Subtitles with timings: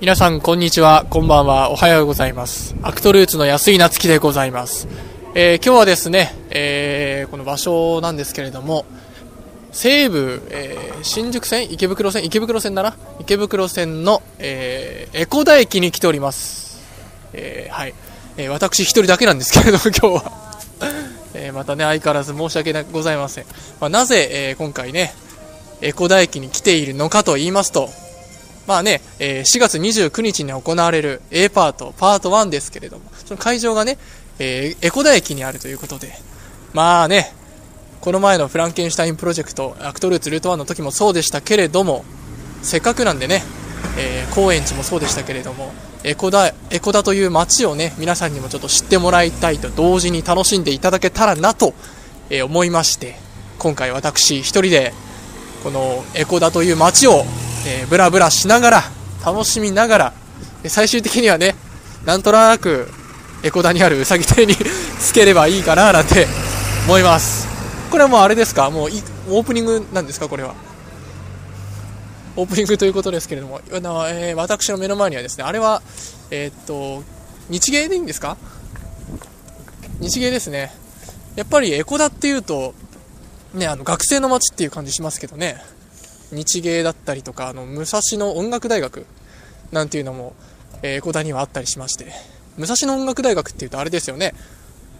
[0.00, 1.06] 皆さん、こんにちは。
[1.08, 1.70] こんばんは。
[1.70, 2.74] おはようございます。
[2.82, 4.88] アクトルーツの安井夏樹でございます。
[5.34, 8.84] えー今日はですね、えーこの場所なんですけれども、
[9.72, 12.94] 西武、えー新宿線池袋線池袋線だな？
[13.20, 16.78] 池袋線の、えー、江古田駅に来ております。
[17.32, 17.94] えーはい。
[18.36, 20.32] えー私一人だけなんですけれども、 今日は。
[21.32, 23.44] えーまたね、相変わらず申し訳ございません。
[23.80, 25.14] まあ、なぜ、えー今回ね、
[25.80, 27.88] 江古田駅に来ているのかと言いますと、
[28.66, 33.98] まあね、えー4月29日に行われる A パート、パート1ですけれども、その会場がね、
[34.38, 36.12] えーエコダ駅にあるということで、
[36.72, 37.32] まあね、
[38.00, 42.04] この前のフランケンシュタインプロジェクト、アクトルーツルート1の時もそうでしたけれども、
[42.62, 43.42] せっかくなんでね、
[43.98, 45.72] えー高円寺もそうでしたけれども、
[46.04, 51.74] エコダ、エコダという街をね、皆さんにもちょっと知ってもらいたいと同時に楽しんでいただけたらなと、
[52.30, 53.16] え思いまして、
[53.58, 54.92] 今回私一人で、
[55.62, 57.24] このエコダという街を、
[57.66, 58.82] えーブラブラしながら、
[59.24, 60.12] 楽しみながら、
[60.66, 61.54] 最終的にはね、
[62.04, 62.88] なんとなく、
[63.42, 64.54] エコダにあるうさぎ亭に
[64.98, 66.26] つければいいかななんて
[66.86, 67.46] 思います。
[67.90, 68.70] これはもうあれですか？
[68.70, 68.88] もう
[69.30, 70.28] オープニングなんですか？
[70.28, 70.54] これは。
[72.36, 75.82] オープニングということですけれども、えー私の目の前にはですね、あれは、
[76.30, 77.02] えーっと、
[77.48, 78.36] 日芸でいいんですか？
[80.00, 80.72] 日芸ですね。
[81.36, 82.74] やっぱりエコダっていうと、
[83.54, 85.56] ね、あの学生の街っていう感じしますけどね、
[86.32, 89.06] 日芸だったりとか、あの武蔵野音楽大学
[89.72, 90.34] なんていうのも、
[90.82, 92.12] えーエコダにはあったりしまして、
[92.56, 94.34] 武蔵野音楽大学っていうとあれですよね、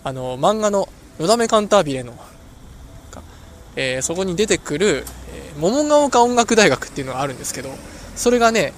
[0.05, 0.89] あの漫画の
[1.19, 2.13] 「のだめカンタービレの」
[3.11, 3.23] か
[3.77, 5.05] えーそこに出てくる、
[5.35, 7.71] えー桃ヶ丘音楽大学っていうのがあるんですけど、
[8.15, 8.73] それがね、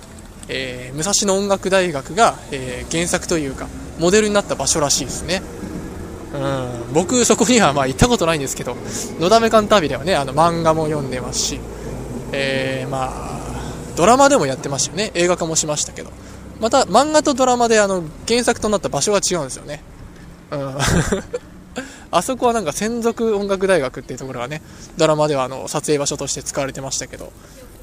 [0.49, 5.43] えー武蔵野音楽大学が、えー原作というか、モデルになった場所らしいですね。
[6.35, 8.77] うん、僕そこにはまあ行ったことないんですけど、
[9.19, 11.61] のだめカンタービレはね、あの漫画も読んでますし、
[12.33, 13.41] えーまあ、
[13.97, 15.11] ドラマでもやってましたよね。
[15.15, 16.11] 映画化もしましたけど。
[16.61, 19.83] また、漫画とドラマであの、原作となった場所が違うんですよね。
[20.51, 20.77] うん。
[22.11, 24.63] あそこはなんか専属音楽大学っていうところがね、
[24.97, 27.33] ドラマではあの、撮影場所として使われてましたけど、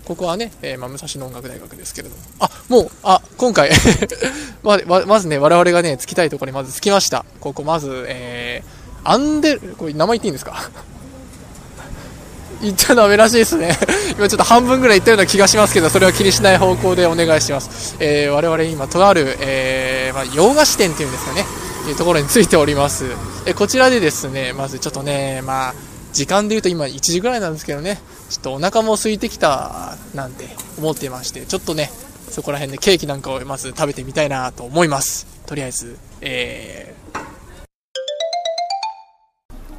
[0.03, 2.21] ここはね、えーまあ、武蔵野音楽大学ですけれども。
[2.39, 3.69] あ、もう、あ、今回
[4.63, 7.23] ま、ままずね、我々がね、着きたいところにまず着きました。
[7.39, 10.69] ここ、まず、えー、アンデル、これ名前言っていいんですか？
[12.61, 13.77] 言っちゃダメらしいですね。
[14.17, 17.95] 今ちょっと半分ぐらい言ったような気がしますけど、それは気にしない方向でお願いします。
[17.99, 21.45] えー、我々今、とある、えー、まあ、洋菓子店っていうんですかね、
[21.87, 23.05] いうところについております。
[23.45, 25.75] えーこちらでですね、まずちょっとね、まあ、
[26.13, 31.91] 時間で言うと今1時ぐらいなんですけどね、ちょっとお腹も空いてきたなんて思ってまして、ちょっとね、
[32.29, 35.27] そこら辺でケーキなんかをまず食べてみたいなと思います。
[35.45, 36.94] とりあえず、えー、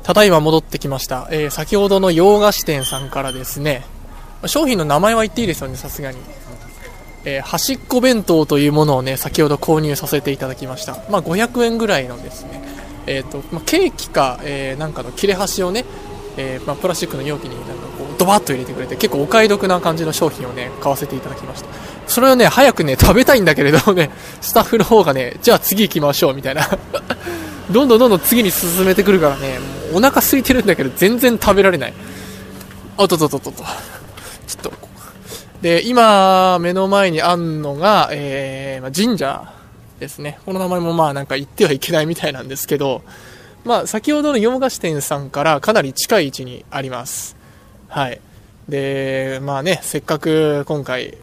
[0.07, 1.27] ただいま戻ってきました。
[1.33, 3.85] えー、先ほどの洋菓子店さんからですね、
[4.47, 6.19] 商品の名前は言っていいですよね、さすがに。
[7.25, 10.97] えー端っこ弁当というものをね、先ほど購入させていただきました。
[11.11, 12.63] まあ、500円ぐらいのですね、
[13.09, 15.85] えっ、と、まあ、ケーキか、えーなんかの切れ端をね、
[16.37, 21.69] えまあ、プラスチックの容器になんかこう、ドバッと入れてくれて、結構お買い得な感じの商品をね、買わせていただきました。
[22.07, 26.69] それをね、早くね、食べたいんだけれどもね、スタッフの方がね、じゃあ次行きましょう、みたいな。
[27.71, 31.95] どんどんどんどん次に進めてくるからね、もうお腹空いてるんだけど、全然食べられない。
[32.97, 33.65] あっとっとっとっとと。
[34.47, 34.73] ちょっと、
[35.63, 39.53] で、今、目の前にあんのが、えーま、神社
[39.99, 40.39] ですね。
[40.47, 43.03] この名前もまあなんか言ってはいけないみたいなんですけど、
[43.65, 47.37] まあ先ほどの洋菓子店さんからかなり近い位置にあります。
[47.89, 48.21] はい。
[48.69, 51.19] で、まあね、せっかく今回、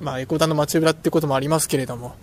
[0.00, 2.14] まあエコダの街裏ってこともありますけれども、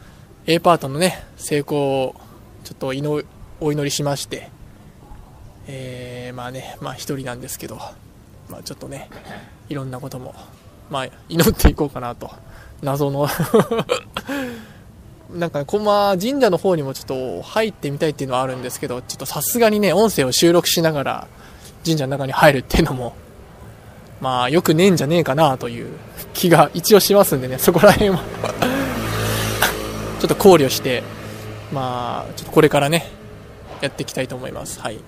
[0.46, 2.16] A パートのね、成功を
[2.64, 3.26] ちょっと祈
[3.64, 4.50] お祈りしまして、
[5.68, 7.78] えー、まあね、まあ一人なんですけど、
[8.50, 9.08] まあちょっとね、
[9.70, 10.34] いろんなことも、
[10.90, 12.32] まあ祈っていこうかなと。
[12.82, 13.30] 謎の
[15.32, 21.28] なんか、こま神社の方にもちょっと入ってみたいっていうのはあるんですけど、ちょっとさすがにね、音声を収録しながら
[21.86, 23.14] 神社の中に入るっていうのも、
[24.22, 25.90] まあ、よくねえんじゃねえかなという
[26.34, 28.22] 気が一応しますんでね、そこら辺は
[30.20, 31.04] ちょっと考慮して、
[31.72, 33.21] まあ、ちょっとこれからね、
[33.82, 34.80] やっていきたいと思います。
[34.80, 35.00] はい。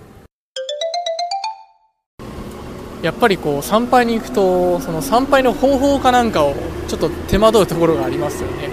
[3.01, 6.55] やっぱりこう、参拝に行くと、その参拝の方法かなんかを、
[6.87, 8.69] ちょっと手間取るところがありますよね。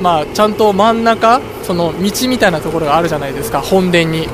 [0.00, 4.28] まあ、ちゃんと真ん中、その道みたいなところがあるじゃないですか、本殿に。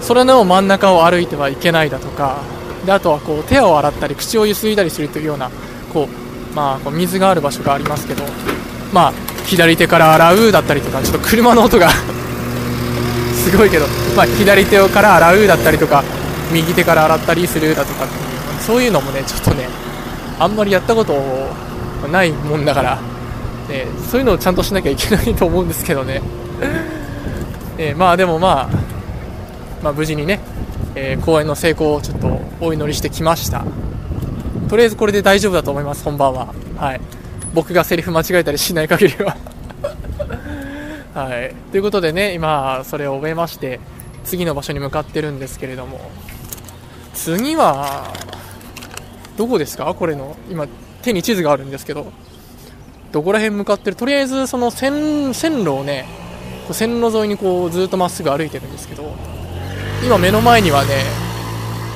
[0.00, 2.38] それの真ん中を歩いてはいけないだとか、
[2.86, 5.50] であとはこう手を洗ったり口をゆすいだりするというような
[5.92, 6.08] こ
[6.52, 8.22] う、まあ、こう水がある場所がありますけど、
[8.92, 9.12] まあ、
[9.44, 11.90] 左手から洗うだったりとかちょっと車の音が
[13.50, 16.02] すごいけど、まあ、左手から洗うだったりとか
[16.52, 19.68] 右手から洗ったりするだとかっていうそういうのもねちょっとね
[20.38, 21.14] あんまりやったこと
[22.10, 22.98] ないもんだから
[23.68, 26.22] え、そういうのをちゃんとしなきゃいけないと思うんですけどね、
[27.78, 28.76] え、 まあでもまあ、
[29.82, 30.40] まあ、無事にね、
[30.94, 33.64] えー、公演の成功をちょっとお祈りしてきました。
[34.68, 36.48] とりあえずこれで大丈夫だと思います本番は。
[36.76, 37.00] はい。
[37.54, 39.36] 僕がセリフ間違えたりしない限りは。
[41.16, 43.80] はい、ということでね今それを終えまして
[44.24, 45.98] 次の場所に向かってるんですけれども。
[47.14, 48.12] 次は
[49.38, 49.94] どこですか？
[49.94, 50.66] これの今
[51.00, 52.12] 手に地図があるんですけど。
[53.12, 53.96] どこら辺向かってる？
[53.96, 56.04] とりあえずその線線路をね
[56.70, 59.14] 線路沿いにこうずっとまっすぐ歩いてるんですけど。
[60.04, 60.90] 今目の前にはね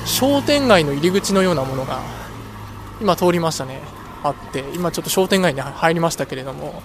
[0.06, 2.00] 商店街の入り口のようなものが
[3.02, 3.80] 今通りましたね。
[4.22, 6.82] あって今ちょっと商店街に入りましたけれども。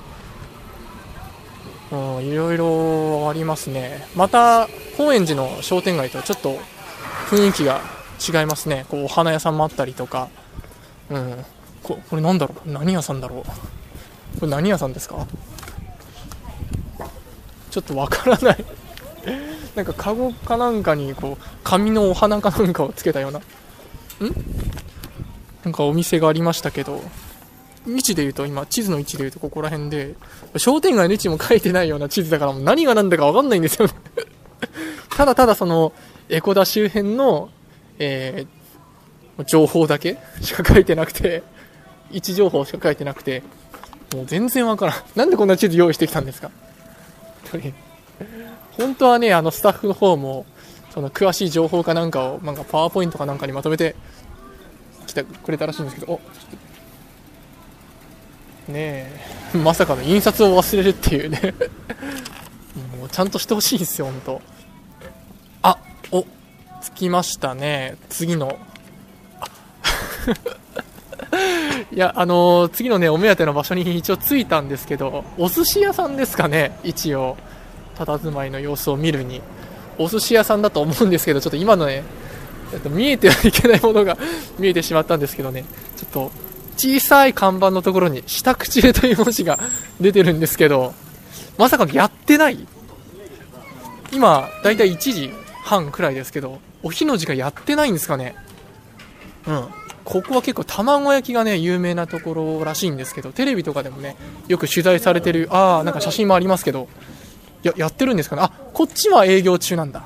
[1.92, 4.08] うんいろいろありますね。
[4.16, 4.68] また
[4.98, 6.58] 高円寺の商店街とはちょっと
[7.30, 7.82] 雰囲気が
[8.20, 8.86] 違いますね。
[8.90, 10.30] こうお花屋さんもあったりとか。
[11.10, 11.46] うん。
[11.84, 12.72] ここれなんだろう？
[12.72, 13.46] 何屋さんだろ
[14.36, 14.40] う？
[14.40, 15.28] これ何屋さんですか？
[17.70, 18.66] ちょっとわからない。
[19.76, 23.40] なんかカゴかなんかにこう紙のお花かなんかをつけたような。
[23.40, 23.44] ん？
[25.64, 27.04] なんかお店がありましたけど。
[27.88, 30.16] 位置で言うと、今、地図の位置で言うとここら辺で、
[30.58, 33.94] 商店街の位置も書いてないような地図だから、もう何が何だかわかんないんですよね。
[35.16, 35.94] ただただその、
[36.30, 37.50] エコダ周辺の、
[38.00, 41.44] えー、情報だけしか書いてなくて、
[42.12, 43.44] 位置情報しか書いてなくて、
[44.14, 44.96] もう全然わからん。
[45.16, 46.52] なんでこんな地図用意してきたんですか？
[48.78, 50.46] 本当はね、あのスタッフの方も、
[50.94, 53.96] その詳しい情報かなんかを、なんかパワーポイントかなんかにまとめて
[55.08, 56.58] 来てくれたらしいんですけど、おちょっと
[58.68, 59.12] ね
[59.54, 59.58] え。
[59.58, 61.54] まさかの印刷を忘れるっていうね。
[63.00, 64.42] もうちゃんとしてほしいんですよ本当
[65.62, 65.78] あ
[66.12, 66.26] お
[66.82, 67.96] 着きましたね。
[68.10, 68.58] 次の。
[71.92, 77.38] いやあのー、次のねお目当ての場所に一応着いたんですけどお寿司屋さんですかね一応。
[77.98, 79.42] 佇まいの様子を見るに。
[79.98, 82.04] お寿司屋さんだと思うんですけどちょっと今のね
[82.90, 84.18] 見えてはいけないものが
[84.60, 85.64] 見えてしまったんですけどね。
[85.96, 86.45] ちょっと
[86.78, 89.60] 小さい看板のところに「下口中」という文字が
[90.00, 90.94] 出てるんですけど
[91.58, 92.68] まさかやってない？
[94.12, 95.32] 今だいたい1時
[95.64, 98.36] 半くらいですけどお日の時間やってないんですかね？
[99.48, 99.66] うん。
[100.04, 104.16] ここは結構卵焼きがね有名なところらしいんですけどテレビとかでもね
[104.48, 106.88] よく取材されてるああなんか写真もありますけど
[107.64, 108.44] ややってるんですかね？
[108.44, 110.04] あこっちは営業中なんだ。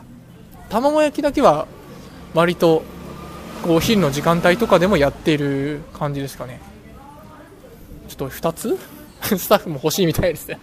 [0.70, 1.68] 卵焼きだけは
[2.34, 2.84] 割と
[3.68, 6.60] お昼の時間帯とかでもやっている感じですかね。
[8.08, 8.78] ちょっと2つ？
[9.38, 10.48] スタッフも欲しいみたいです。
[10.48, 10.60] ね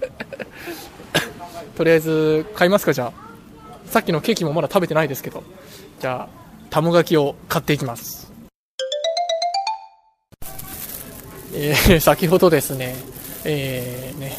[1.76, 2.92] とりあえず買いますか？
[2.92, 3.12] じゃあ。
[3.90, 5.42] さっきのケーキもまだ食べてないですけど。
[6.00, 6.28] じゃあ
[6.70, 8.32] 卵焼きを買っていきます。
[11.54, 12.96] えー、 先ほどですね。
[13.44, 14.36] えー、ね。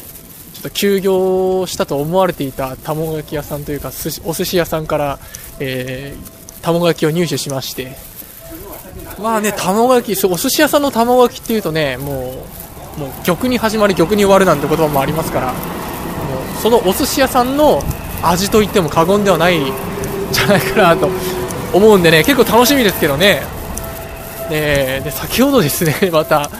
[0.54, 3.92] ちょっと休業したと思われていた卵焼き屋さんというか
[4.24, 5.20] お寿司屋さんから、
[5.60, 7.96] えー、卵焼きを入手しまして。
[9.20, 12.44] まあね、卵焼き、お寿司屋さんの卵焼きっていうとね、も
[12.96, 17.82] う、もう玉に始まり玉に終わるなんて言葉もありますから、もうそのお寿司屋さんの
[18.22, 19.72] 味といっても過言ではないん
[20.32, 21.08] じゃないかなと
[21.72, 23.42] 思うんでね、結構楽しみですけどね。
[24.50, 26.50] ねで、先ほどですね、 また、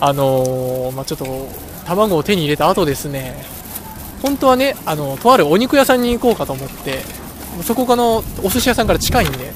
[0.00, 1.48] あのー、まあ、ちょっと、
[1.86, 3.44] 卵を手に入れた後ですね、
[4.22, 7.00] 本当はね、あの、とあるお肉屋さんに行こうかと思って、
[7.64, 9.52] そこかのお寿司屋さんから近いんで、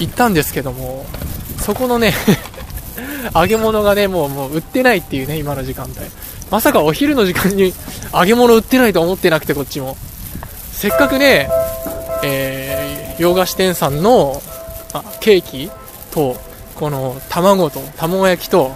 [0.00, 1.06] 行ったんですけども、
[1.64, 2.12] そこのね
[3.34, 5.94] 揚げ物がね、もう、もう売ってないっていうね、今の時間帯。
[6.50, 7.72] まさかお昼の時間に
[8.12, 9.96] 揚げ物売ってないと思ってなくて、こっちも。
[10.72, 11.48] せっかくね、
[12.22, 14.42] えー、洋菓子店さんの、
[14.92, 15.70] あ、ケーキ
[16.10, 16.36] と、
[16.74, 18.74] この卵と、卵焼きと、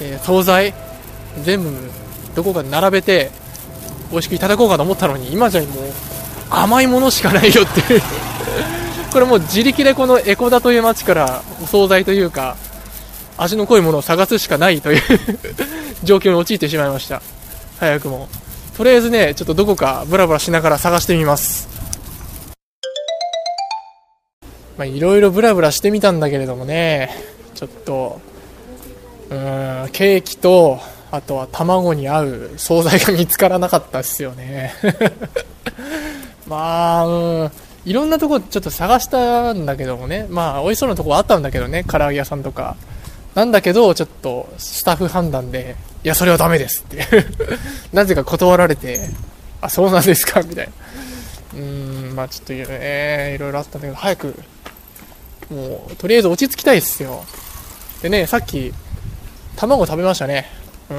[0.00, 0.74] えー、惣菜、
[1.42, 1.70] 全部、
[2.34, 3.30] どこかで並べて、
[4.10, 5.70] 美味しくいただこうかと思ったのに、今じゃもう、
[6.48, 7.82] 甘いものしかないよって
[9.12, 12.56] これもう自力でこのエコダという街からお惣菜というか、
[13.36, 15.02] 味の濃いものを探すしかないという
[16.02, 17.20] 状況に陥ってしまいました。
[17.78, 18.28] 早くも。
[18.74, 21.68] とりあえずね、ちょっとどこかブラブラしながら探してみます。
[24.78, 27.10] まあ、いろいろブラブラしてみたんだけれどもね、
[27.54, 28.18] ちょっと、
[29.28, 34.72] うん、ケーキと、あとは卵に合う惣菜が見つからなかったですよね。
[36.48, 37.52] まあ、うん。
[37.84, 42.76] いろんなとこちょっと探したんだけどもね、まあ、美味しそうなとこあったんだけどね、唐揚げ屋さんとか。
[43.34, 45.74] なんだけど、ちょっと、スタッフ判断で、
[46.04, 47.06] いや、それはダメですって
[47.92, 49.08] なぜか断られて、
[49.62, 50.42] あ、そうなんですか？
[50.42, 50.72] みたいな。
[51.54, 54.34] うーん、まあちょっとね、いろいろあったんだけど、早く、
[55.50, 57.24] もう、とりあえず落ち着きたいっすよ。
[58.02, 58.72] でね、さっき、
[59.56, 60.46] 卵食べましたね。
[60.90, 60.98] うん。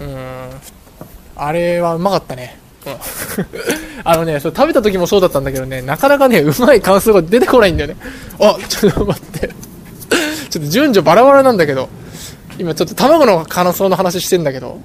[0.00, 0.50] うん
[1.36, 2.58] あれはうまかったね、
[4.04, 7.96] あのねそれ食べた時もそうだったんだけどねなかなかねうまい感想が出てこないんだよね。
[8.40, 9.48] あちょっと待って。
[10.50, 11.88] ちょっと順序バラバラなんだけど。
[12.58, 14.78] 今ちょっと卵の可能性の話してんだけど。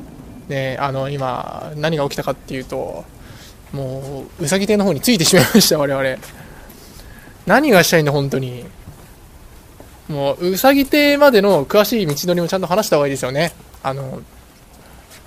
[0.48, 3.06] ねあの今何が起きたかっていうと
[3.72, 6.18] もううさぎ亭の方についてしまいました我々。
[7.46, 8.66] 何がしたいんだ本当に。
[10.10, 13.54] もううさぎ亭までの詳しい道のりもちゃんと話した方がいいですよね。
[13.82, 14.22] あの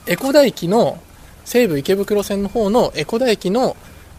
[0.06, 0.98] 江古田駅の
[1.46, 3.76] 西武池袋線の方の江古田駅の、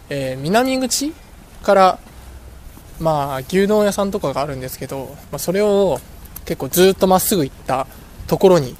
[0.10, 1.14] えー、南口
[1.62, 2.00] から
[3.00, 6.00] まあ牛丼屋さんとかがあるんですけど、まあ、それを
[6.46, 7.86] 結構ずっとまっすぐ行った
[8.26, 8.76] ところに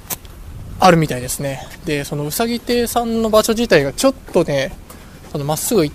[0.80, 1.60] あるみたいですね。
[1.84, 4.72] でそのうさぎ亭さんの場所自体がちょっとね
[5.30, 5.92] そのまっすぐ行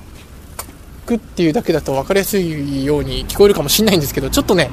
[1.05, 4.69] くっていうだけだと分かりやすいように聞こえるかもしれないんですけどちょっとね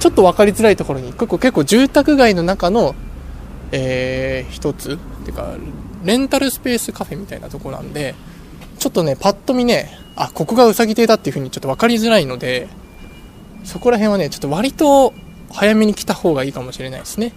[0.00, 2.94] ちょっと分かりづらいところに結構結構住宅街の中の
[3.72, 5.54] えー、一つっていうか
[6.04, 8.14] レンタルスペースカフェみたいなとこなんで
[8.78, 12.68] ちょっとねパッと見ねあここがうさぎ亭だっていう風にちょっと分かりづらいので
[13.64, 15.12] そこら辺はねちょっと割と
[15.52, 17.32] 早めに来た方がいいかもしれないですね。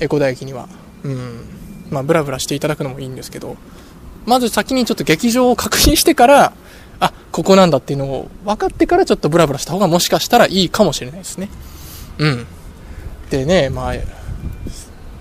[0.00, 0.68] エコダ駅には。
[1.02, 1.44] うん。
[1.90, 3.56] まあブラブラしていただくのもいいんですけど。
[4.26, 6.52] まず先にちょっと劇場を確認してから
[7.00, 11.48] あここなんだっていうのを分かってからちょっとブラブラした方がもしかしたらいいかもしれないですね。
[12.18, 12.46] うん。
[13.30, 13.94] でねまあ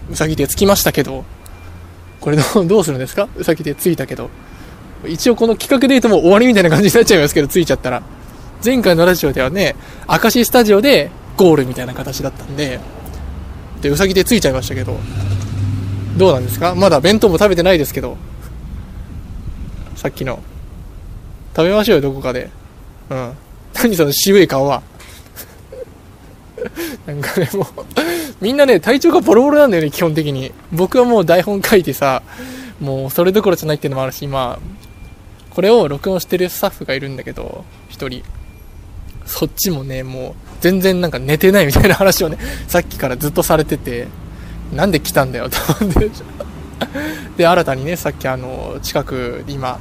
[0.09, 1.23] うさぎ手つきましたけど、
[2.27, 3.29] これどうするんですか？
[3.37, 4.29] う さぎ手ついたけど。
[5.07, 8.03] 一応この企画で言うともう終わりみたいな感じになっちゃいますけど、ついちゃったら。
[8.65, 9.77] 前回のラジオではね、
[10.09, 12.81] 明石スタジオでゴールみたいな形だったんで、
[13.81, 14.97] で、うさぎ手ついちゃいましたけど、
[16.17, 16.75] どうなんですか？
[16.75, 18.17] まだ弁当も食べてないですけど、
[19.95, 20.39] さっきの。
[21.55, 22.49] 食べましょうよ、どこかで。
[23.09, 23.31] うん。
[23.73, 24.81] 何その渋い顔は。
[27.07, 27.65] なんかね、もう
[28.41, 30.51] みんなね、体調がボロボロなんだよね、基本的に。
[30.71, 32.21] 僕はもう台本書いてさ、
[32.79, 34.59] もうそれどころじゃないっていうのもあるし、今、
[35.49, 38.23] これを録音してるスタッフがいるんだけど、1人。
[39.25, 44.07] そっちもね、もう、全然なんか寝てないみたいな話をね、 さっきからずっとされてて、
[44.73, 46.09] なんで来たんだよ、と思って。
[47.37, 49.79] で、新たにね、さっきあの、近く、今、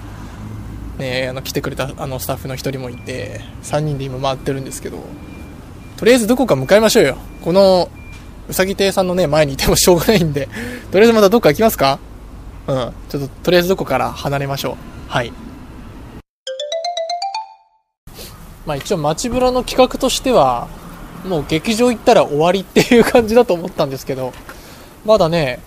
[0.99, 5.05] ね、あの、来てくれたあのスタッフの1人もいて、3人で今回ってるんですけど、
[5.97, 7.17] とりあえずどこか向かいましょうよ。
[7.43, 7.91] この、
[8.49, 10.49] うさぎ亭さんのね、前にいてもしょうがないんで、
[10.93, 11.99] とりあえずまたどっか行きますか？
[12.69, 12.93] うん。
[13.09, 14.75] ちょっと、とりあえずどこから離れましょう。
[15.09, 15.33] はい。
[18.65, 20.69] まあ一応街ブラの企画としては、
[21.27, 24.33] もう劇場行ったら終わりっていう感じだと思ったんですけど、
[25.05, 25.61] まだね、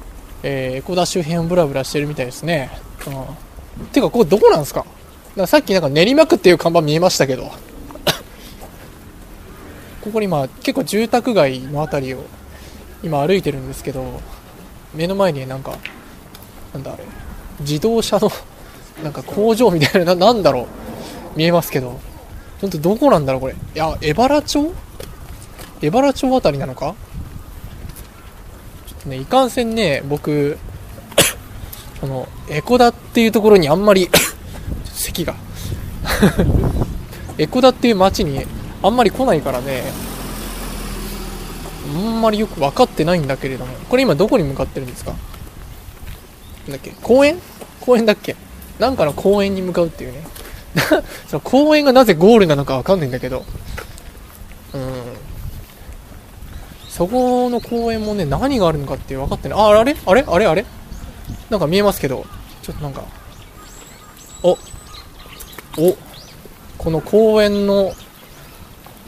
[0.44, 2.72] えー、エコダ周辺をブラブラしてるみたいですね。
[3.08, 3.86] うん。
[3.88, 4.86] てか、ここどこなんですか？
[5.38, 7.52] かさっきなんか練馬区っていう看板見えましたけど、
[10.02, 12.24] ここにまあ結構住宅街の辺りを
[13.04, 14.22] 今歩いてるんですけど
[14.94, 15.78] 目の前になんか
[16.74, 17.04] なんだあれ
[17.62, 18.32] 自動車の
[19.04, 22.00] なんか工場みたいななんだろう見えますけど
[22.62, 23.54] 本当どこなんだろうこれ。
[23.54, 24.74] いや江原町？
[25.82, 26.94] 江原町あたりなのか？
[28.88, 30.58] ちょっとねいかんせんね僕
[32.02, 34.10] そのエコダっていうところにあんまり
[34.94, 35.36] 席が。
[37.38, 38.46] エコダっていう街に
[38.84, 39.84] あんまり来ないからね
[41.92, 45.12] んまりよく分かってないんだけれども、これ今どこに向かってるんですか？
[45.12, 45.18] なん
[46.72, 46.92] だっけ？
[47.02, 47.40] 公園？
[47.82, 48.36] 公園だっけ？
[48.80, 50.24] なんかの公園に向かうっていうね。
[51.28, 53.44] その公園がなぜゴールなのかわかんないんだけど、
[54.74, 55.04] うん。
[56.88, 59.60] そこの公園もね、何があるのかって分かってない。
[59.60, 59.96] あ、あれ？
[60.06, 60.24] あれ？
[60.28, 60.46] あれ？
[60.46, 60.66] あれ？
[61.50, 62.26] なんか見えますけど、
[62.62, 63.04] ちょっとなんか、
[64.44, 64.58] お、お、
[66.78, 67.94] この公園の、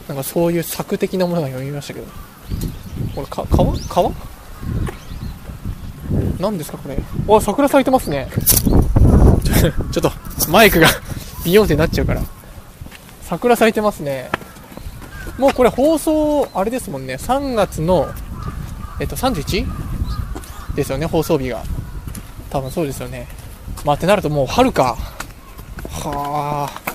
[0.08, 2.06] なんかそういう策的なものが読みましたけど、
[3.14, 3.76] これか川？
[3.88, 4.12] 川？
[6.38, 6.98] 何ですかこれ。
[7.36, 8.28] あ桜咲いてますね。
[9.92, 10.12] ちょっと
[10.48, 10.88] マイクが。
[11.44, 12.22] ビヨンってなっちゃうから。
[13.22, 14.30] 桜咲いてますね。
[15.38, 17.14] もうこれ放送あれですもんね。
[17.14, 18.08] 3月の
[19.00, 19.66] えっと 31?
[20.74, 21.62] ですよね放送日が。
[22.50, 23.26] 多分そうですよね。
[23.84, 24.96] まあってなるともう春か。
[25.90, 26.92] はあ。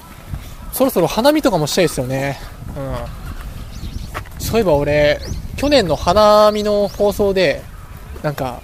[0.71, 2.39] そろそろ花見とかもしたいですよね。
[2.75, 4.45] うん。
[4.45, 5.19] そういえば俺、
[5.57, 7.63] 去年の花見の放送で、
[8.21, 8.61] なんか、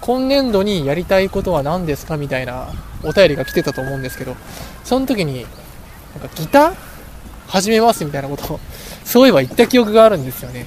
[0.00, 2.68] 今年度にやりたいことは何ですかみたいな
[3.04, 4.34] お便りが来てたと思うんですけど、
[4.82, 5.42] その時に、
[6.18, 6.74] なんかギター？
[7.46, 8.60] 始めますみたいなことを、
[9.04, 10.66] そういえば言った記憶があるんですよね。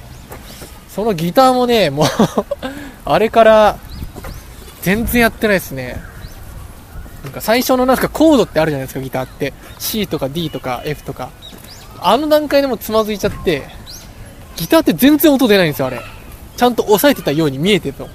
[0.88, 2.06] そのギターもね、もう
[3.04, 3.78] あれから、
[4.82, 6.00] 全然やってないですね。
[7.24, 9.54] なんか最初のなんかコードってあるじゃないですか、ギターって。
[9.78, 11.30] C とか D とか F とか。
[12.00, 13.66] あの段階でもつまずいちゃって、
[14.56, 16.00] ギターって全然音出ないんですよ、あれ。
[16.56, 18.08] ちゃんと押さえてたように見えてると。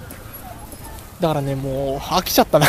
[1.20, 2.68] だからね、もう飽きちゃったな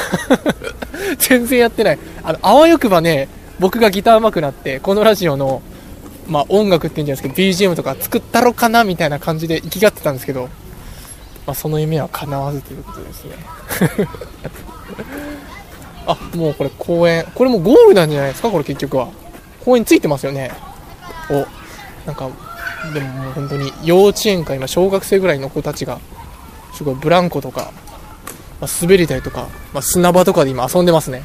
[1.18, 1.98] 全然やってない。
[2.24, 3.28] あの、あわよくばね、
[3.60, 5.62] 僕がギター上手くなって、このラジオの、
[6.26, 10.48] まあ、音楽って言うんじゃないですけど、BGM とか作ったろかなみたいな感じで生きがってたんですけど、
[11.46, 13.34] まあ、その夢は叶わずということですね。
[16.06, 17.26] あ、もうこれ公園。
[17.34, 19.08] これもゴールなんじゃないですかこれ結局は。
[19.64, 20.50] 公園ついてますよね。
[21.30, 21.34] お、
[22.06, 22.28] なんか、
[22.94, 26.00] でももう本当に幼稚園か今小学生ぐらいの子たちが、
[26.74, 27.72] すごいブランコとか、
[28.60, 31.22] まあ、滑り台とか、まあ、砂場とかで今遊んでますね。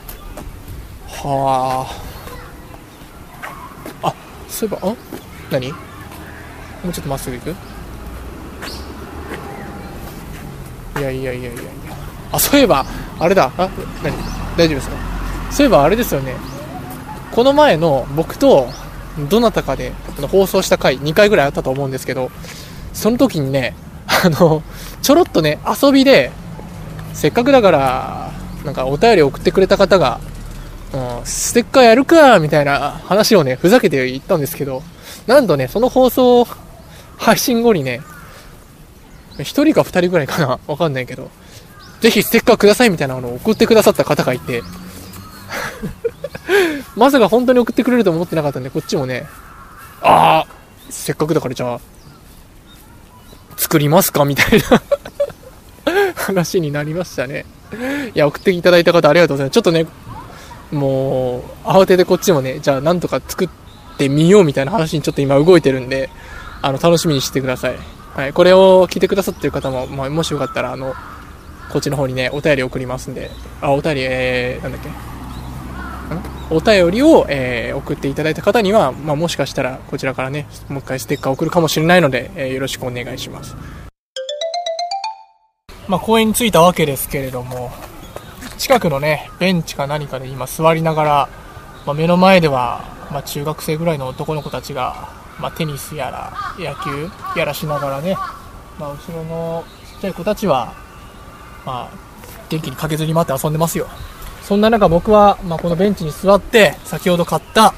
[1.07, 1.87] は
[4.01, 4.07] あ。
[4.09, 4.13] あ、
[4.47, 4.95] そういえば、あ
[5.51, 5.71] 何？
[5.71, 5.77] も
[6.89, 7.55] うちょっとまっすぐ行く？
[10.99, 11.71] いやいやいやいやいや。
[12.31, 12.85] あ、そういえば、
[13.19, 13.51] あれだ。
[13.57, 13.69] あ、
[14.03, 14.13] 何？
[14.57, 14.95] 大丈夫ですか？
[15.51, 16.35] そういえばあれですよね。
[17.31, 18.69] この前の僕と
[19.29, 19.91] どなたかで
[20.31, 22.31] 放送した回2回ぐらいあったと思うんですけど、
[22.93, 23.75] その時にね、
[24.07, 24.63] あの、
[25.01, 26.31] ちょろっとね、遊びで、
[27.13, 28.31] せっかくだから、
[28.65, 30.19] なんかお便り送ってくれた方が、
[30.93, 34.83] うん、ステッカーやるか、みたいな話をね、ふざけて言ったんですけど、
[35.27, 36.45] なんとね、その放送
[37.17, 38.01] 配信後にね、
[39.37, 41.29] 1人か2人ぐらいかなわかんないけど、
[42.01, 44.61] ぜひステッカーくださいみたいなのを送ってくださった方がいて、
[46.95, 49.27] まさか本当に送ってくれると思ってなかったんで、こっちもね、
[50.01, 50.47] ああ、
[50.89, 51.79] せっかくだからじゃあ、
[53.57, 54.81] 作りますかみたいな
[56.15, 57.45] 話になりましたね。
[58.13, 59.53] いや、送っていただいた方ありがとうございます。
[59.53, 59.87] ちょっとね、
[60.71, 63.49] もう、慌ててこっちもね、じゃあなんとか作っ
[63.97, 66.09] てみようみたいな話にちょっと今動いてるんで、
[66.61, 67.75] あの、楽しみにしてください。
[68.15, 70.93] はい、これを聞いてくださってる方も、まあ、もしよかったら、あの、
[71.69, 73.29] こっちの方にね、お便り送りますんで、
[73.61, 74.89] あ、お便り、えー、なんだっけ、
[76.49, 83.55] お便りを、えー、送っていただいた方には、まあ、もしかしたらこちらからね、もう一回ステッカー送るかもしれないので、えー、よろしくお願いします。
[85.87, 87.71] まあ、公園に着いたわけですけれども、
[88.57, 91.29] 近くのね、ベンチか何かで今座りながら、
[91.85, 98.15] まあ、目の前では、まあ、中学生ぐらいの男の子たちが、まあ、テニスやら野球やらしながらね、
[98.79, 99.63] まあ、後ろの
[99.93, 100.73] ちっちゃい子たちは、
[101.65, 101.97] まあ、
[102.49, 103.87] 元気に駆けずり回って遊んでますよ。
[104.45, 107.73] そんな中僕は、まあ、このベンチに座って、先ほど買った、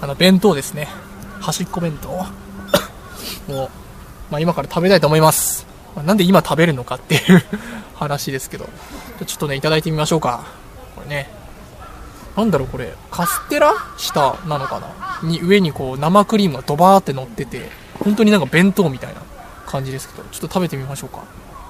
[0.00, 0.88] あの、弁当ですね。
[1.40, 2.10] 端っこ弁当
[3.52, 3.70] を、
[4.30, 5.66] まあ、今から食べたいと思います。
[5.96, 7.44] まあ、なんで今食べるのかっていう
[7.96, 8.68] 話ですけど。
[9.26, 10.44] ちょっとね、いただいてみましょうか。
[10.94, 11.28] これね。
[12.36, 15.28] なんだろうこれ、カステラ下なのかな？
[15.28, 17.68] に、上にこう、生クリームがドバーって乗ってて、
[18.04, 19.22] 本当になんか弁当みたいな
[19.66, 21.22] 感じですけど、ちょっと食べてみましょうか。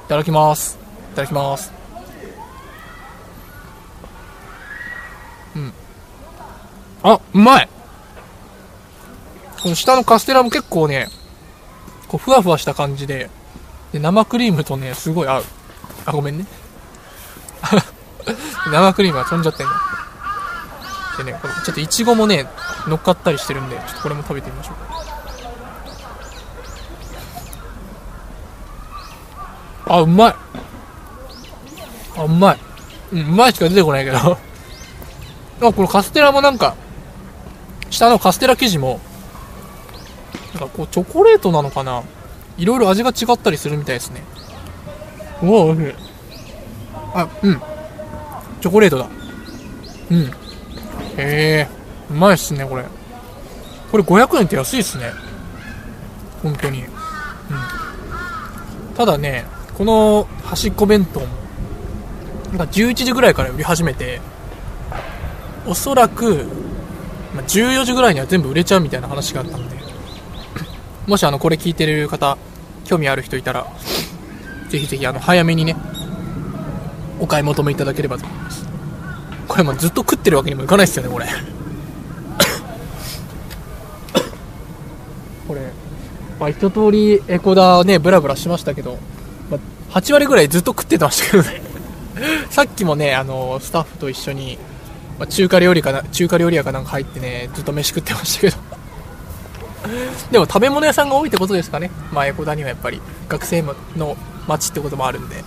[0.04, 0.78] いただきます。
[1.12, 1.85] いただきます。
[7.08, 7.68] あ、うまい
[9.62, 11.08] この下のカステラも結構ね、
[12.08, 13.30] こう、ふわふわした感じで、
[13.92, 15.44] で、生クリームとね、すごい合う。
[16.04, 16.46] あ、ごめんね。
[18.72, 19.72] 生クリームが飛んじゃってんの。
[21.18, 22.48] でね、これ、ちょっといちごもね、
[22.88, 24.74] 乗っかったりしてるんで、ちょっとこれも食べてみましょう。
[29.88, 30.34] あ、うまい。
[32.18, 32.58] あ、うまい。
[33.12, 34.38] うん、うまいしか出てこないけど あ、
[35.60, 36.74] このカステラもなんか、
[37.90, 39.00] 下のカステラ生地も、
[40.54, 42.02] なんかこう、チョコレートなのかな？
[42.58, 44.22] いろいろ味が違ったりするみたいですね。
[45.42, 45.94] うわ、おいしい。
[47.14, 47.60] あ、うん。
[48.60, 49.06] チョコレートだ。
[50.10, 50.24] うん。
[50.24, 50.30] へ
[51.18, 51.68] え、
[52.10, 52.84] うまいっすね、これ。
[53.90, 55.12] これ500円って安いっすね。
[56.42, 56.82] 本当に。
[56.82, 56.90] うん。
[58.96, 59.44] ただね、
[59.76, 61.26] この端っこ弁当も、
[62.52, 64.20] なんか11時ぐらいから売り始めて、
[65.66, 66.46] おそらく、
[67.34, 69.76] ま14時ぐらいには全部売れちゃうみたいな話があったんで、
[71.06, 72.36] もしあの、これ聞いてる方、
[72.84, 73.66] 興味ある人いたら、
[74.68, 75.76] ぜひぜひあの、早めにね、
[77.20, 78.66] お買い求めいただければと思います。
[79.48, 81.26] これもずっと食ってるわけにもいかないですよね、これ。
[85.48, 85.60] これ、
[86.38, 88.98] まあ、一通りエコダね、ブラブラしましたけど、
[89.50, 89.58] ま
[89.92, 91.62] あ、8割ぐらいずっと食ってましたけどね。
[92.50, 94.58] さっきもね、あの、スタッフと一緒に、
[95.18, 98.56] まあ、中華料理かな、中華料理屋かなんか入ってね、ずっと飯食ってましたけど。
[100.30, 101.90] でも食べ物屋さんが多いってことですかね。
[102.12, 103.64] まあ、エコダにはやっぱり学生
[103.96, 105.44] の街ってこともあるんで。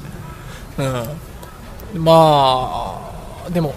[0.77, 2.03] うん。
[2.03, 2.99] ま
[3.47, 3.75] あ、でも、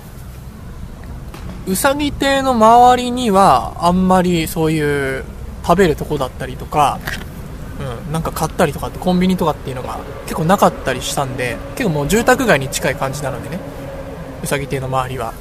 [1.66, 5.24] うさぎ亭の周りにはあんまりそういう
[5.64, 6.98] 食べるとこだったりとか、
[8.06, 13.58] うん、なんか買ったりとかってコンビニとかっていうのが結構なかったりしたんで、結構もう住宅街に近い感じなのでね、
[14.42, 15.32] うさぎ亭の周りは。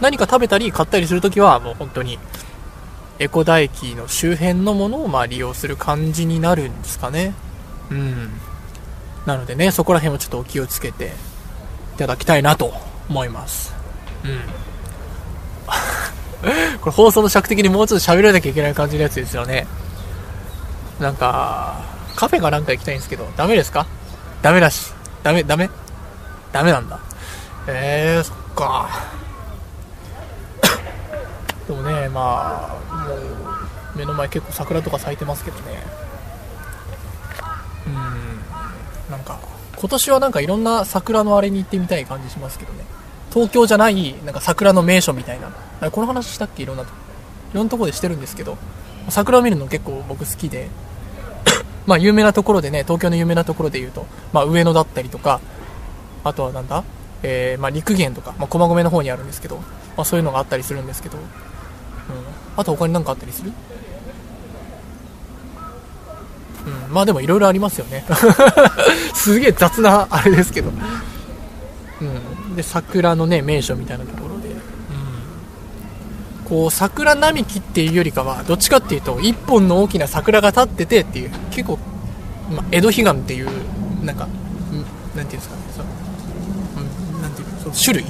[0.00, 2.18] 何か食べたり買ったりするときはもう本当に
[3.18, 7.32] エコダ駅の周辺のものをまあ利用する感じになるんですかね。
[7.90, 8.30] うん。
[9.24, 11.12] なのでね、そこら辺をちょっとお気をつけて
[11.94, 12.72] いただきたいなと
[13.08, 13.74] 思います。
[14.24, 14.40] うん。
[16.80, 19.66] これ放送の尺的にもうちょっと喋らなきゃいけない感じのやつですよね。
[21.00, 21.80] なんか、
[22.14, 23.86] カフェかなんか行きたいんですけど、ダメですか？
[24.42, 24.92] ダメだし。
[25.22, 25.70] ダメ、ダメ？
[26.52, 26.98] ダメなんだ。
[27.66, 28.88] えー、そっか。
[31.66, 33.18] でもね、まあ、もう、
[33.98, 35.82] 目の前結構桜とか咲いてますけどね。
[37.86, 39.38] うん、なんか、
[39.76, 42.84] 今年はなんかいろんな桜のあれに行ってみたい感じしますけどね。
[43.32, 45.90] 東京じゃない、なんか桜の名所みたいな。
[45.90, 46.62] この話したっけ？
[46.62, 46.96] いろんなとこ。
[47.52, 48.56] いろんなとこでしてるんですけど、
[49.10, 50.68] 桜を見るの結構僕好きで、
[51.86, 55.40] まあ有名なところでね、東京の有名なところで言うと、まあ上野だったりとか、
[56.24, 56.82] あとはなんだ？
[57.22, 59.62] えー、まあ陸源とか、まあ駒込の方にあるんですけど、ま
[59.98, 61.18] あそういうのがあったりするんですけど、
[62.56, 63.52] あと他に何かあったりする？
[66.66, 68.04] うん、まあでもいろいろありますよね。
[69.14, 70.70] すげえ雑なあれですけど。
[72.00, 72.04] う
[72.52, 72.56] ん。
[72.56, 74.48] で、桜のね、名所みたいなところで。
[74.48, 74.56] うん。
[76.44, 81.78] こう、桜並木っていうよりかは、どっちかっていうと、一本の大きな桜が立っててっていう、結構、
[82.50, 83.48] まあ、江戸彼岸っていう、
[84.04, 84.26] なんか、
[85.14, 85.88] なんていうんですかね、その、
[87.14, 88.04] うん、なんていうその種類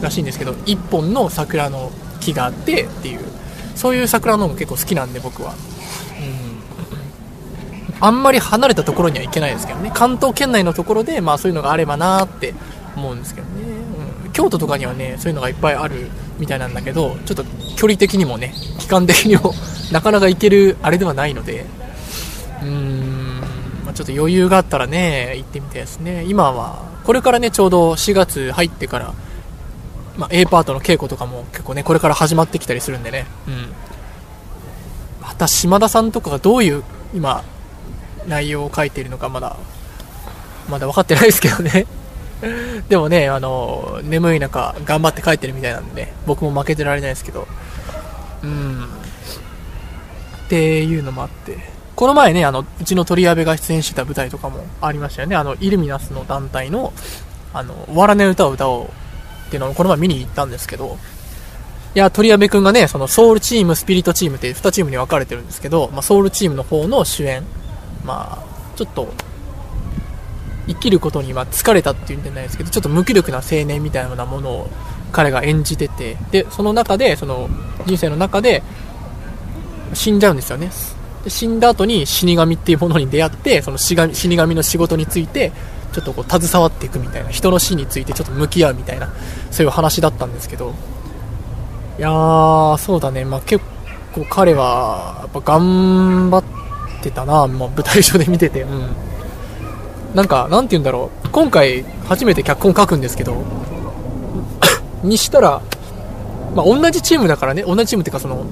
[0.00, 1.90] らしいんですけど、一本の桜の
[2.32, 3.20] 木があってっていう、
[3.74, 5.52] そういう桜の方が結構好きなんで、僕は。
[5.52, 5.58] うん。
[8.00, 9.90] あんまり離れたところには行けないですけどね。
[9.94, 12.54] 関東圏内のところで、まあ、そういうのがあればなって
[12.98, 13.62] 思うんですけどね、
[14.24, 17.44] うん、京都とかにはねそういうのがいっぱいあるみたいなんだけどちょっと
[17.76, 19.54] 距離的にもね期間的にも
[19.92, 21.64] なかなか行けるあれではないので。
[22.60, 23.40] うーん、
[23.86, 26.24] ま、ちょっと余裕があったらね行ってみたいですね。
[26.28, 29.14] 今はこれからねちょうど4月入ってから、
[30.18, 33.24] まあ、A パートの稽古とかも結構ねこれから始まってきたりするんでね。
[33.46, 33.72] うん。
[35.22, 36.82] また島田さんとかがどういう
[37.14, 37.44] 今
[38.26, 39.56] 内容を書いているのかまだ、
[40.68, 41.86] まだ分かってないですけどね。
[42.88, 47.46] でもね、あの、眠い中、頑張って書いてるみたいなんで、僕も負けてられないですけど、
[48.42, 48.84] うん。
[50.44, 51.58] っていうのもあって、
[51.96, 55.36] この前ね、あの、うちの鳥矢部が出演してた舞台とかもありましたよね。
[55.36, 56.92] あの、イルミナスの団体の、
[57.52, 58.90] あの、終わらない歌を歌おう
[59.48, 60.98] っていうのをこの前見に行ったんですけど、
[61.94, 67.42] いや、鳥矢部くんがね、そのソウルチーム、スピリットチームって2チームに分かれてるんですけど、まあ、ソウルチームの方の主演
[68.08, 69.12] まあ、ちょっと、
[70.66, 74.70] 生きることには疲れたっていうんじゃないですけど、ちょっと無気力な青年みたいなものを
[75.12, 77.48] 彼が演じてて、で、その中で、その
[77.86, 78.62] 人生の中で
[79.94, 80.70] 死んじゃうんですよね。
[81.24, 85.52] で死んだ後に死神っていうものに出会って、その死神の仕事について、
[85.92, 89.12] ちょっとこう携わっていくみたいな、人の死についてちょっと向き合うみたいな、
[89.50, 90.74] そういう話だったんですけど、
[91.98, 93.64] いやー、そうだね、まあ、結
[94.14, 96.42] 構彼は、やっぱ頑張っ
[97.02, 98.88] て、たな、まあ、舞台上で見てて、うん。
[100.14, 101.28] なんか、なんて言うんだろう。
[101.30, 103.44] 今回、初めて脚本書くんですけど、
[105.02, 105.60] にしたら、
[106.54, 108.44] まあ、同じチームだからね、同じチームっていうか、その、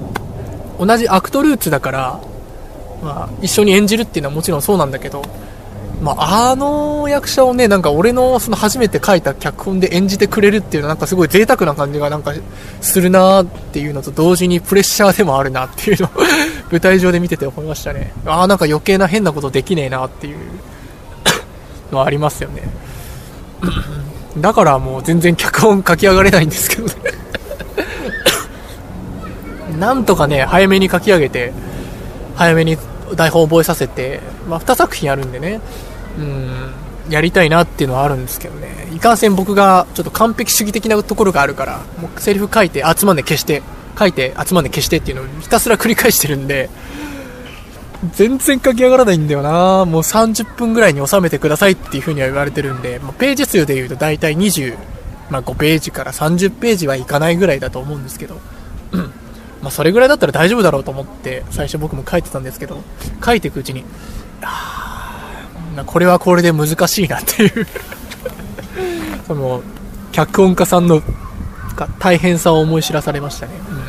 [0.79, 2.19] 同じアクトルーツだから、
[3.03, 5.21] まあ、一緒に演じるっていうのはもちろんそうなんだけど、
[6.01, 12.33] まあ、あの役者をね、なんか俺のその初めて書いた脚本で演じてくれるっていうのはなんかすごい贅沢な感じがなんか
[12.81, 16.09] するなっていうのと同時にプレッシャーでもあるなっていうのを
[16.69, 18.13] 舞台上で見てて思いましたね。
[18.25, 20.37] あ あ、なんか余計な変なことできねえなっていう
[21.91, 22.61] のはありますよね。
[24.37, 26.93] だからもう全然脚本書き上がれないんですけどね
[29.79, 31.53] なんとかね、早めに書き上げて、
[32.35, 32.77] 早めに
[33.15, 35.59] 台本を覚えさせて、まあ、2作品あるんでね、
[36.17, 36.73] うん、
[37.09, 43.61] やりたいなっていうのはあるんですけどね、いかんせん僕がちょっと完璧主義的なところがあるから、もうセリフ書いて、集まんで消して、
[43.97, 46.69] 書いて、集まんで消してっていうのをひたすら繰り返してるんで、
[48.13, 49.85] 全然書き上がらないんだよな。
[49.85, 54.77] もう30分ぐらいに収めてくださいっていう風には言われてるんで、まあ、ページ数で言うと大体20、
[55.31, 58.39] まあ、5ページから30ページはいかないぐらいだと思うんですけど、
[58.91, 59.11] うん。
[59.61, 62.83] まあ、それぐらいだったら大丈夫だろうと思って最初僕も書いてたんですけど
[63.25, 63.83] 書いていくうちに
[65.83, 67.65] あこれはこれで難しいなっていう。
[69.27, 69.61] その
[70.11, 71.01] 脚本家さんの
[71.99, 73.83] 大変さを思い知らされましたね、うん、も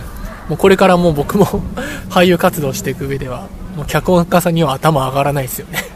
[0.51, 1.47] うこれからもう僕も
[2.11, 3.47] 俳優活動していく上では
[3.77, 5.85] もう脚本家さんには頭上がらないですよね。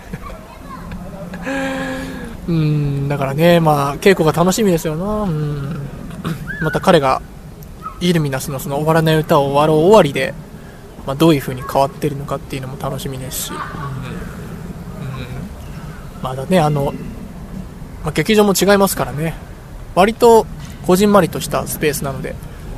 [2.49, 3.09] うん。
[3.09, 5.05] だからねまあ稽古が楽しみですよな。
[5.05, 5.89] うん。
[6.63, 7.21] また彼が
[8.01, 10.35] イルミナスのその終わらない歌を終わろう終わりで、
[11.07, 13.59] まあ、どういう風に変わってるのかっていうのも楽しみですし、うん、
[16.23, 16.93] まだねあの、
[18.03, 19.35] まあ、劇場も違いますからね
[19.95, 20.47] 割と
[20.87, 22.35] こじんまりとしたスペースなので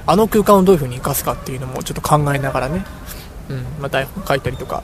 [0.06, 2.84] あの空間をどういう風に生かすかっていうのもちょっと考えながらね、
[3.48, 4.82] うんまあ、台本書いたりとか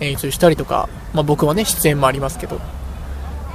[0.00, 2.60] 演出したりとか、まあ、僕はね出演もありますけど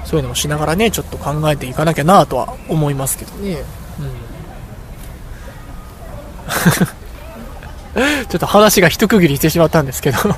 [0.06, 3.64] そういうのもしながらね、ちょっと考えていかなきゃなとは思いますけどね。
[7.96, 8.06] うん。
[8.28, 10.18] ちょっと話が一区切りしてしまったんですけど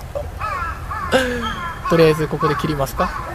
[1.89, 3.34] とりあえずここで切りますか。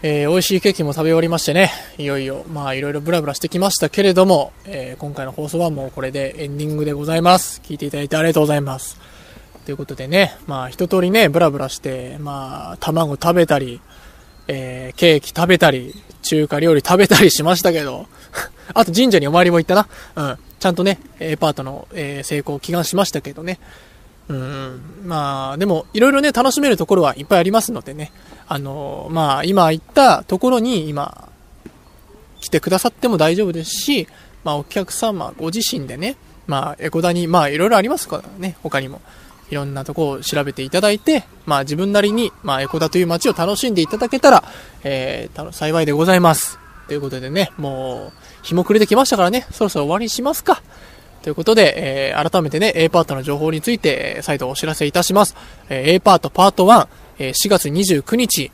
[0.00, 7.60] えー、美味しいケーキも食べ終わりましてね、いよいよ、まあいろいろブラブラしてきましたけれども、えー、今回の放送はもうこれでエンディングでございます。
[7.64, 8.96] 聞いていただいてありがとうございます。
[9.66, 13.80] ということでね、まあ一通りね、ブラブラして、まあ卵食べたり、
[14.46, 18.06] えー、ケーキ食べたり、中華料理食べたりしましたけど、
[18.74, 19.88] あと神社にお参りも行ったな。
[20.14, 20.38] うん。
[20.60, 23.58] ちゃんとね、A パートの、え、成功を祈願しましたけどね。
[24.28, 24.80] うん。
[25.04, 28.12] まあ、でも、いろいろね、楽しめるところはいっぱいありますのでね。
[28.46, 31.28] あの、まあ、今言ったところに、今、
[32.40, 34.06] 来てくださっても大丈夫ですし、
[34.44, 39.00] まあ、お客様ご自身でね、まあ、エコダに、まあ、いろいろありますからね、他にも。
[39.50, 44.44] いろんなとこを調べていただいて、まあ自分なりに、まあエコダという街を楽しんでいただけたら、
[44.84, 46.58] えー、幸いでございます。
[46.86, 50.62] ということでね、もう、日も暮れてきましたからね、そろそろ終わりにしますか。
[51.22, 55.36] ということで、えー、改めてね、A パートの情報について、再度お知らせいたします。
[55.68, 58.50] えー、A パートパート1、えー、4月29日、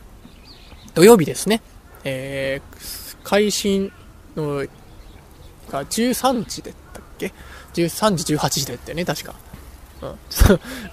[0.93, 1.61] 土曜日ですね。
[2.03, 3.91] えー、会心
[4.35, 4.65] の、
[5.69, 7.33] が13時だったっけ
[7.73, 9.35] ?13 時、18時だったよね、確か。
[10.01, 10.15] うん。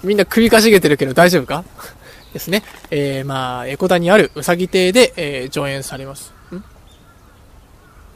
[0.08, 1.64] みんな首かしげてるけど大丈夫か？
[2.32, 2.62] ですね。
[2.90, 6.32] えー、まあ、エコダにあるうさぎ亭で、えー、上演されます。
[6.52, 6.56] ん？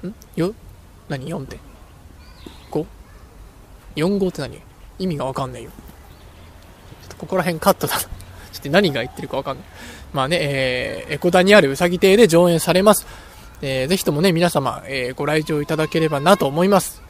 [0.09, 0.15] ん？
[0.37, 0.55] よ？
[1.09, 1.61] 何 ?4 点？
[3.97, 4.61] 4号って何？
[4.99, 5.71] 意味がわかんないよ。
[7.03, 8.01] ちょっとここら辺カットだな。
[8.53, 9.65] ちょっと何が言ってるかわかんない。
[10.13, 13.07] まあね、えー、エコダにあるうさぎ亭で上演されます。
[13.63, 17.03] えー、ぜひともね、皆様、えー、ご来場いただければなと思います。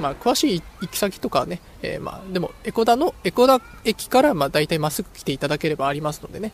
[0.00, 6.52] まあ、詳しい行き先とかね、えー、まあ、でも、エコダの、エコダ駅から、まあ、大体まっすぐ来ていただければありますのでね、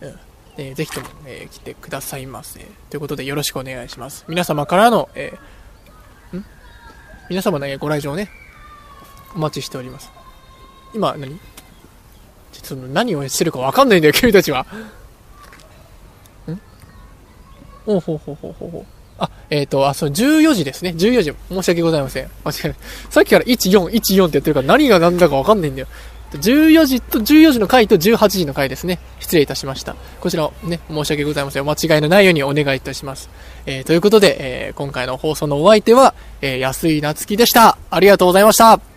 [0.00, 0.18] うん。
[0.58, 2.60] えー、ぜひとも、えー、来てくださいませ。
[2.90, 4.24] ということで、よろしくお願いします。
[4.28, 6.44] 皆様からの、えー、ん？
[7.28, 8.30] 皆様の、ねご来場ね、
[9.36, 10.10] お待ちしております。
[10.94, 11.38] 今、何？
[12.52, 14.66] ちょっと何をしてるかわかんないんだよ、君たちは。
[16.48, 16.54] ん？
[17.84, 18.86] ほうほうほうほうほうほう。
[19.18, 20.90] あ、えっ、ー、と、あ、そう、14時ですね。
[20.90, 21.34] 14時。
[21.48, 22.30] 申し訳ございません。
[22.44, 22.76] 間違えない。
[23.10, 25.86] さっきから14、14って言ってるから何が何だかわかんないんだよ。
[26.32, 28.98] 14時と、14時の回と18時の回ですね。
[29.20, 29.94] 失礼いたしました。
[30.20, 31.62] こちらをね、申し訳ございません。
[31.62, 33.30] お間違いのないようにお願いいたします。
[33.64, 37.78] えー、ということで、えー、今回の放送のお相手は、えー、安井夏樹でした。
[37.90, 38.95] ありがとうございました。